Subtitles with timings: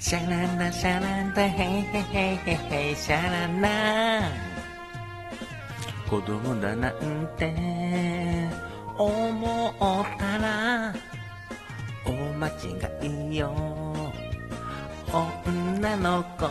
[0.00, 4.22] シャランラシャランラヘイヘイヘイヘイヘイシャランラ
[6.08, 8.48] 子供だなんて
[8.96, 9.74] 思っ
[10.18, 10.94] たら
[12.06, 13.52] 大間違いよ。
[15.12, 16.48] 女の子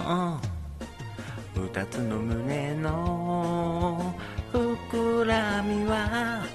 [1.60, 4.14] 二つの胸の
[4.54, 6.46] 膨らみは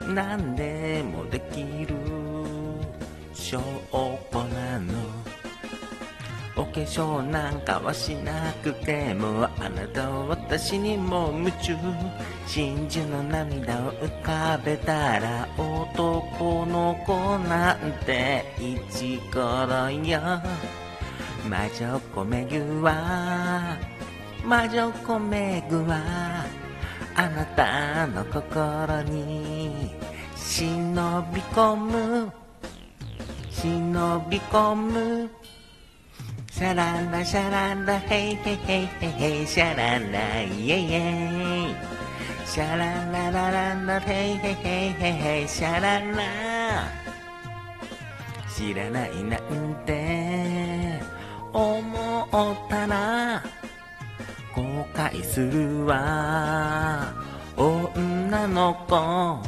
[0.00, 1.94] 何でもできる。
[3.34, 3.60] 証
[4.32, 5.09] 拠なの。
[6.56, 11.76] お化粧なんかはしなくてもあなたは私にも夢中
[12.46, 20.20] 真珠の涙を浮かべたら男の子なんていちころよ。
[21.48, 23.78] 魔女子めぐは
[24.44, 26.44] 魔女子めぐは
[27.14, 29.94] あなたの心に
[30.36, 32.32] 忍び込む
[33.50, 35.39] 忍び込む。
[36.60, 41.74] シャランラシャランラヘイヘイヘイヘイヘイシャランライエイエイ。
[42.44, 46.22] シャランララランラヘイヘイヘイヘイヘイシャランラ
[48.54, 49.40] 知らないなん
[49.86, 51.00] て。
[51.54, 52.28] 思っ
[52.68, 53.42] たら
[54.54, 57.10] 後悔するわ。
[57.56, 59.42] 女の子。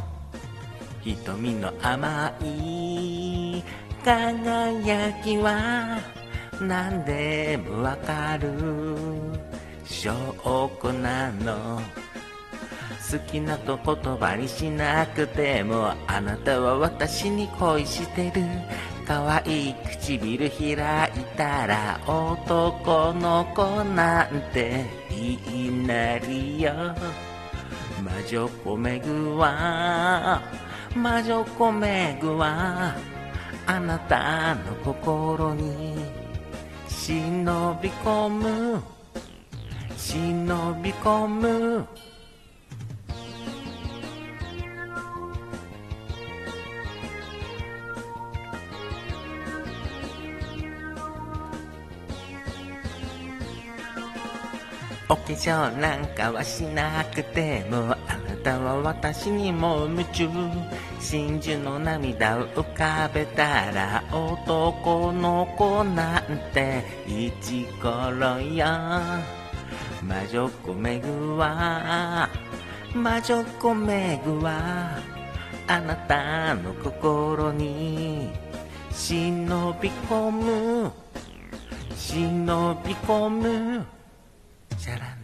[1.02, 3.62] 瞳の甘い。
[4.02, 6.21] 輝きは。
[6.62, 8.50] 何でもわかる
[9.84, 10.12] 証
[10.82, 11.82] 拠なの
[13.10, 18.42] 好きなと言葉にしなくてもあなたは私に恋してる。
[19.06, 26.72] 可愛い唇開いたら男の子なんていいなりよ。
[28.02, 30.40] 魔女子めぐは
[30.94, 32.94] 魔女子めぐは
[33.66, 36.21] あなたの心に。
[37.04, 38.82] 忍び込む。
[39.96, 41.86] 忍び込む
[55.08, 60.28] お化粧なんかはしなくてもあたは私にも夢中
[61.00, 66.22] 真珠の涙を浮かべたら男の子なん
[66.52, 67.88] ていちこ
[68.18, 68.66] ろよ。
[70.02, 72.28] 魔女子めぐは
[72.94, 74.98] 魔女子めぐは
[75.68, 78.28] あなたの心に
[78.90, 80.92] 忍び込む。
[81.94, 83.86] 忍び込む。
[84.76, 85.21] シャラン。